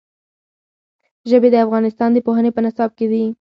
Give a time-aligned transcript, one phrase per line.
[1.29, 3.23] ژبې د افغانستان د پوهنې په نصاب کې دي.